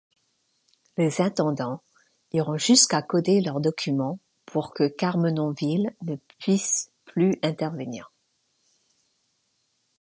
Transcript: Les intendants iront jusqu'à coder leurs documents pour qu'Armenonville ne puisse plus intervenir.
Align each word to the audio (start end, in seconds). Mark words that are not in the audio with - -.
Les 0.97 1.21
intendants 1.21 1.83
iront 2.31 2.57
jusqu'à 2.57 3.03
coder 3.03 3.39
leurs 3.39 3.59
documents 3.61 4.17
pour 4.47 4.73
qu'Armenonville 4.73 5.95
ne 6.01 6.15
puisse 6.39 6.89
plus 7.05 7.35
intervenir. 7.43 8.11